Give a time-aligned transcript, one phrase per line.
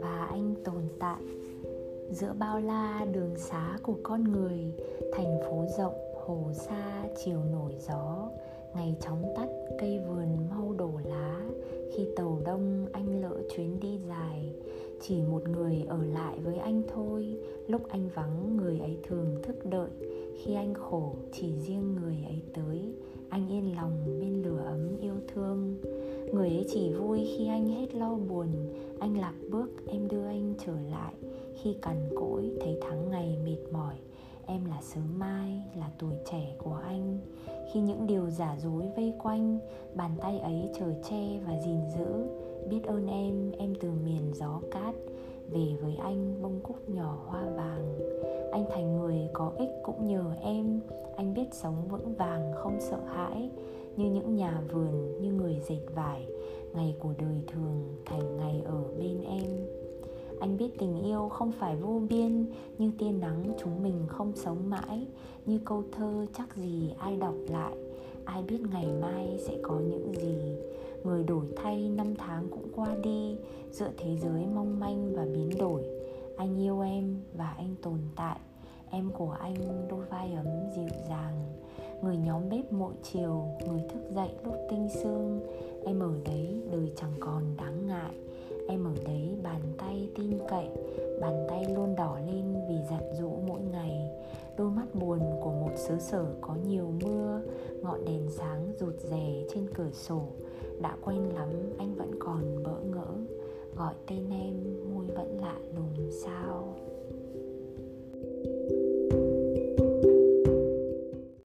[0.00, 1.22] và anh tồn tại
[2.10, 4.72] giữa bao la đường xá của con người,
[5.12, 8.30] thành phố rộng, hồ xa, chiều nổi gió,
[8.74, 9.48] ngày chóng tắt,
[9.78, 11.40] cây vườn mau đổ lá.
[11.92, 14.54] Khi tàu đông, anh lỡ chuyến đi dài.
[15.00, 17.36] Chỉ một người ở lại với anh thôi.
[17.66, 19.90] Lúc anh vắng, người ấy thường thức đợi.
[20.36, 22.94] Khi anh khổ, chỉ riêng người ấy tới.
[23.28, 23.99] Anh yên lòng
[26.40, 28.46] người ấy chỉ vui khi anh hết lo buồn.
[28.98, 31.14] Anh lạc bước, em đưa anh trở lại.
[31.54, 33.94] Khi cằn cỗi, thấy tháng ngày mệt mỏi,
[34.46, 37.18] em là sớm mai, là tuổi trẻ của anh.
[37.72, 39.58] Khi những điều giả dối vây quanh,
[39.94, 42.26] bàn tay ấy chở che và gìn giữ,
[42.70, 44.94] biết ơn em em từ miền gió cát,
[45.50, 47.98] về với anh bông cúc nhỏ hoa vàng.
[48.52, 50.80] Anh thành người có ích cũng nhờ em.
[51.16, 53.50] Anh biết sống vững vàng, không sợ hãi
[54.00, 56.26] như những nhà vườn, như người dệt vải,
[56.74, 59.50] ngày của đời thường thành ngày ở bên em.
[60.40, 62.46] Anh biết tình yêu không phải vô biên,
[62.78, 65.06] như tia nắng chúng mình không sống mãi.
[65.46, 67.76] Như câu thơ chắc gì ai đọc lại,
[68.24, 70.56] ai biết ngày mai sẽ có những gì.
[71.04, 73.36] Người đổi thay năm tháng cũng qua đi,
[73.70, 75.82] giữa thế giới mong manh và biến đổi.
[76.36, 78.38] Anh yêu em và anh tồn tại,
[78.90, 81.46] em của anh đôi vai ấm dịu dàng
[82.02, 85.40] người nhóm bếp mỗi chiều, người thức dậy lúc tinh sương.
[85.84, 88.14] Em ở đấy, đời chẳng còn đáng ngại.
[88.68, 90.68] Em ở đấy, bàn tay tin cậy,
[91.20, 94.10] bàn tay luôn đỏ lên vì giặt rũ mỗi ngày.
[94.56, 97.40] Đôi mắt buồn của một xứ sở có nhiều mưa,
[97.82, 100.22] ngọn đèn sáng rụt rè trên cửa sổ.
[100.80, 103.08] Đã quen lắm, anh vẫn còn bỡ ngỡ.
[103.76, 104.54] Gọi tên em